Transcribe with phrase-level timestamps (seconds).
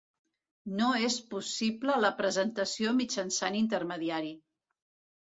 [0.79, 4.39] No és possible la presentació mitjançant intermediari.